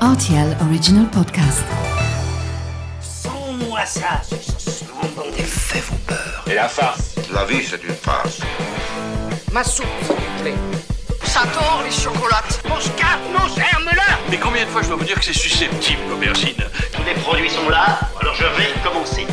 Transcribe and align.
RTL 0.00 0.56
Original 0.62 1.06
Podcast. 1.10 1.64
Sans-moi 3.00 3.84
ça, 3.84 4.22
ce 4.30 4.84
monde 4.84 5.26
Les 5.36 5.42
faits 5.42 5.82
vous 5.90 5.96
peur. 6.06 6.44
Et 6.46 6.54
la 6.54 6.68
farce 6.68 7.16
La 7.34 7.44
vie, 7.44 7.64
c'est 7.68 7.82
une 7.82 7.94
farce. 7.94 8.38
Ma 9.50 9.64
soupe, 9.64 9.86
s'il 10.02 10.14
vous 10.14 10.42
plaît. 10.42 10.54
J'adore 11.24 11.82
les 11.84 11.90
chocolates. 11.90 12.62
Mon 12.68 12.78
scarpe, 12.80 13.20
germes-là 13.56 14.18
Mais 14.30 14.38
combien 14.38 14.64
de 14.64 14.70
fois 14.70 14.82
je 14.82 14.88
dois 14.88 14.98
vous 14.98 15.04
dire 15.04 15.18
que 15.18 15.24
c'est 15.24 15.32
susceptible, 15.32 16.02
l'aubergine? 16.08 16.54
Tous 16.92 17.02
les 17.02 17.14
produits 17.14 17.50
sont 17.50 17.68
là, 17.68 17.98
alors 18.20 18.36
je 18.36 18.44
vais 18.44 18.72
commencer. 18.84 19.26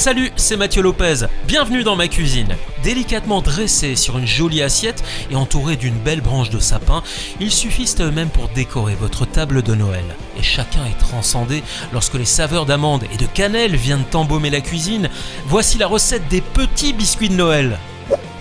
Salut, 0.00 0.32
c'est 0.36 0.56
Mathieu 0.56 0.80
Lopez. 0.80 1.26
Bienvenue 1.46 1.82
dans 1.82 1.94
ma 1.94 2.08
cuisine. 2.08 2.56
Délicatement 2.82 3.42
dressé 3.42 3.96
sur 3.96 4.16
une 4.16 4.26
jolie 4.26 4.62
assiette 4.62 5.04
et 5.30 5.36
entouré 5.36 5.76
d'une 5.76 5.98
belle 5.98 6.22
branche 6.22 6.48
de 6.48 6.58
sapin, 6.58 7.02
ils 7.38 7.50
suffisent 7.50 8.00
eux-mêmes 8.00 8.30
pour 8.30 8.48
décorer 8.48 8.94
votre 8.94 9.26
table 9.26 9.60
de 9.60 9.74
Noël. 9.74 10.06
Et 10.38 10.42
chacun 10.42 10.86
est 10.86 10.98
transcendé 10.98 11.62
lorsque 11.92 12.14
les 12.14 12.24
saveurs 12.24 12.64
d'amande 12.64 13.04
et 13.12 13.18
de 13.18 13.26
cannelle 13.26 13.76
viennent 13.76 14.06
embaumer 14.14 14.48
la 14.48 14.62
cuisine. 14.62 15.10
Voici 15.44 15.76
la 15.76 15.86
recette 15.86 16.28
des 16.28 16.40
petits 16.40 16.94
biscuits 16.94 17.28
de 17.28 17.34
Noël. 17.34 17.78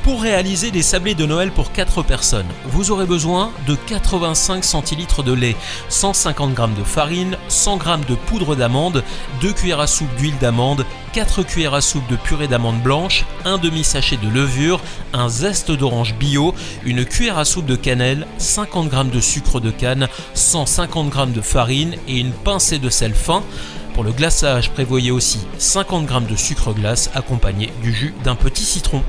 Pour 0.09 0.23
réaliser 0.23 0.71
des 0.71 0.81
sablés 0.81 1.13
de 1.13 1.27
Noël 1.27 1.51
pour 1.51 1.71
4 1.71 2.01
personnes, 2.01 2.47
vous 2.65 2.89
aurez 2.89 3.05
besoin 3.05 3.51
de 3.67 3.75
85 3.75 4.63
centilitres 4.63 5.21
de 5.21 5.33
lait, 5.33 5.55
150 5.89 6.57
g 6.57 6.63
de 6.79 6.83
farine, 6.83 7.37
100 7.47 7.79
g 7.79 7.85
de 8.09 8.15
poudre 8.15 8.55
d'amande, 8.55 9.03
2 9.39 9.53
cuillères 9.53 9.79
à 9.79 9.85
soupe 9.85 10.13
d'huile 10.15 10.37
d'amande, 10.39 10.83
4 11.13 11.43
cuillères 11.43 11.75
à 11.75 11.81
soupe 11.81 12.09
de 12.09 12.15
purée 12.15 12.47
d'amande 12.47 12.81
blanche, 12.81 13.23
un 13.45 13.59
demi-sachet 13.59 14.17
de 14.17 14.27
levure, 14.27 14.81
un 15.13 15.29
zeste 15.29 15.69
d'orange 15.69 16.15
bio, 16.15 16.55
une 16.85 17.05
cuillère 17.05 17.37
à 17.37 17.45
soupe 17.45 17.67
de 17.67 17.75
cannelle, 17.75 18.25
50 18.39 18.91
g 18.91 19.03
de 19.13 19.19
sucre 19.19 19.59
de 19.59 19.69
canne, 19.69 20.07
150 20.33 21.13
g 21.13 21.25
de 21.35 21.41
farine 21.41 21.95
et 22.07 22.17
une 22.17 22.31
pincée 22.31 22.79
de 22.79 22.89
sel 22.89 23.13
fin. 23.13 23.43
Pour 23.93 24.03
le 24.03 24.11
glaçage, 24.11 24.71
prévoyez 24.71 25.11
aussi 25.11 25.37
50 25.59 26.09
g 26.09 26.15
de 26.31 26.35
sucre 26.35 26.73
glace 26.73 27.11
accompagné 27.13 27.71
du 27.83 27.93
jus 27.93 28.15
d'un 28.23 28.35
petit 28.35 28.65
citron. 28.65 29.03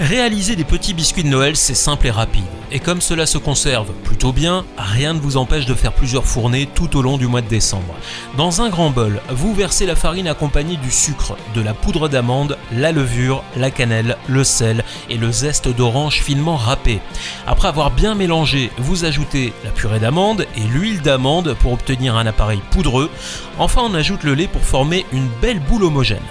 Réaliser 0.00 0.56
des 0.56 0.64
petits 0.64 0.94
biscuits 0.94 1.22
de 1.22 1.28
Noël, 1.28 1.54
c'est 1.54 1.74
simple 1.74 2.06
et 2.06 2.10
rapide. 2.10 2.44
Et 2.70 2.80
comme 2.80 3.02
cela 3.02 3.26
se 3.26 3.36
conserve 3.36 3.92
plutôt 4.04 4.32
bien, 4.32 4.64
rien 4.78 5.12
ne 5.12 5.20
vous 5.20 5.36
empêche 5.36 5.66
de 5.66 5.74
faire 5.74 5.92
plusieurs 5.92 6.24
fournées 6.24 6.66
tout 6.74 6.96
au 6.96 7.02
long 7.02 7.18
du 7.18 7.26
mois 7.26 7.42
de 7.42 7.48
décembre. 7.48 7.94
Dans 8.38 8.62
un 8.62 8.70
grand 8.70 8.88
bol, 8.88 9.20
vous 9.28 9.54
versez 9.54 9.84
la 9.84 9.94
farine 9.94 10.28
accompagnée 10.28 10.78
du 10.78 10.90
sucre, 10.90 11.36
de 11.54 11.60
la 11.60 11.74
poudre 11.74 12.08
d'amande, 12.08 12.56
la 12.72 12.90
levure, 12.90 13.44
la 13.58 13.70
cannelle, 13.70 14.16
le 14.28 14.44
sel 14.44 14.82
et 15.10 15.18
le 15.18 15.30
zeste 15.30 15.68
d'orange 15.68 16.22
finement 16.22 16.56
râpé. 16.56 17.00
Après 17.46 17.68
avoir 17.68 17.90
bien 17.90 18.14
mélangé, 18.14 18.70
vous 18.78 19.04
ajoutez 19.04 19.52
la 19.62 19.70
purée 19.70 20.00
d'amande 20.00 20.46
et 20.56 20.62
l'huile 20.62 21.02
d'amande 21.02 21.54
pour 21.60 21.74
obtenir 21.74 22.16
un 22.16 22.26
appareil 22.26 22.62
poudreux. 22.70 23.10
Enfin, 23.58 23.82
on 23.84 23.94
ajoute 23.94 24.24
le 24.24 24.34
lait 24.34 24.48
pour 24.48 24.62
former 24.62 25.04
une 25.12 25.28
belle 25.42 25.60
boule 25.60 25.84
homogène. 25.84 26.22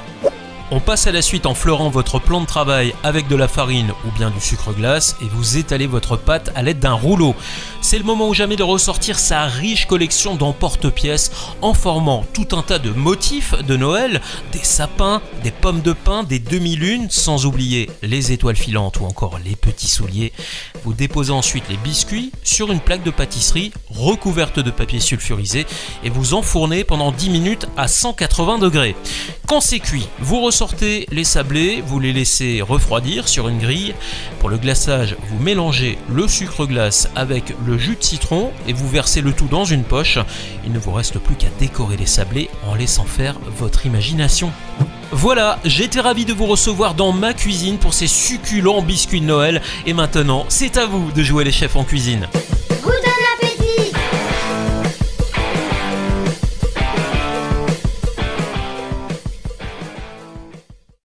On 0.74 0.80
passe 0.80 1.06
à 1.06 1.12
la 1.12 1.22
suite 1.22 1.46
en 1.48 1.54
fleurant 1.54 1.90
votre 1.90 2.18
plan 2.18 2.40
de 2.40 2.46
travail 2.46 2.96
avec 3.04 3.28
de 3.28 3.36
la 3.36 3.50
farine 3.50 3.92
ou 4.06 4.12
bien 4.18 4.30
du 4.30 4.40
sucre 4.40 4.72
glace 4.72 5.18
et 5.22 5.26
vous 5.26 5.58
étalez 5.58 5.86
votre 5.86 6.16
pâte 6.16 6.50
à 6.56 6.62
l'aide 6.62 6.80
d'un 6.80 6.94
rouleau. 6.94 7.36
C'est 7.82 7.98
le 7.98 8.06
moment 8.06 8.30
ou 8.30 8.34
jamais 8.34 8.56
de 8.56 8.64
ressortir 8.64 9.20
sa 9.20 9.44
riche 9.48 9.86
collection 9.86 10.36
d'emporte-pièces 10.36 11.30
en 11.62 11.74
formant 11.74 12.24
tout 12.34 12.48
un 12.56 12.62
tas 12.62 12.80
de 12.80 12.90
motifs 12.92 13.54
de 13.64 13.76
Noël, 13.76 14.22
des 14.54 14.64
sapins, 14.64 15.22
des 15.44 15.52
pommes 15.52 15.82
de 15.82 15.92
pin, 15.92 16.24
des 16.24 16.40
demi-lunes, 16.40 17.10
sans 17.10 17.46
oublier 17.46 17.90
les 18.02 18.32
étoiles 18.32 18.56
filantes 18.56 19.02
ou 19.02 19.06
encore 19.06 19.40
les 19.44 19.58
petits 19.58 19.90
souliers. 19.90 20.32
Vous 20.86 20.94
déposez 20.94 21.34
ensuite 21.34 21.68
les 21.70 21.78
biscuits 21.78 22.32
sur 22.44 22.72
une 22.72 22.80
plaque 22.80 23.04
de 23.04 23.12
pâtisserie 23.12 23.74
recouverte 23.90 24.60
de 24.60 24.72
papier 24.72 25.02
sulfurisé 25.02 25.66
et 26.06 26.10
vous 26.10 26.34
enfournez 26.34 26.86
pendant 26.86 27.12
10 27.12 27.30
minutes 27.30 27.68
à 27.76 27.90
180 27.90 28.60
degrés. 28.60 28.96
Quand 29.52 29.60
c'est 29.60 29.80
cuit, 29.80 30.08
vous 30.22 30.40
ressortez 30.40 31.06
les 31.12 31.26
sablés, 31.26 31.84
vous 31.86 32.00
les 32.00 32.14
laissez 32.14 32.62
refroidir 32.62 33.28
sur 33.28 33.50
une 33.50 33.60
grille. 33.60 33.94
Pour 34.40 34.48
le 34.48 34.58
glaçage, 34.58 35.18
vous 35.28 35.44
mélangez 35.44 35.98
le 36.10 36.26
sucre 36.30 36.66
glace 36.66 37.10
avec 37.18 37.54
le 37.66 37.78
jus 37.78 37.98
de 37.98 38.04
citron 38.04 38.54
et 38.66 38.72
vous 38.72 38.88
versez 38.88 39.20
le 39.20 39.34
tout 39.34 39.48
dans 39.48 39.66
une 39.66 39.84
poche. 39.84 40.20
Il 40.66 40.72
ne 40.72 40.80
vous 40.80 40.94
reste 40.94 41.20
plus 41.20 41.36
qu'à 41.36 41.50
décorer 41.60 41.98
les 41.98 42.06
sablés 42.06 42.50
en 42.66 42.76
laissant 42.76 43.04
faire 43.04 43.36
votre 43.58 43.86
imagination. 43.86 44.54
Voilà, 45.12 45.60
j'étais 45.66 46.00
ravi 46.00 46.24
de 46.24 46.32
vous 46.32 46.46
recevoir 46.46 46.94
dans 46.94 47.12
ma 47.12 47.34
cuisine 47.34 47.78
pour 47.78 47.94
ces 47.94 48.08
succulents 48.08 48.82
biscuits 48.82 49.20
de 49.20 49.26
Noël 49.26 49.62
et 49.86 49.92
maintenant, 49.92 50.46
c'est 50.48 50.78
à 50.78 50.86
vous 50.86 51.12
de 51.12 51.24
jouer 51.24 51.44
les 51.44 51.52
chefs 51.52 51.76
en 51.76 51.84
cuisine. 51.84 52.30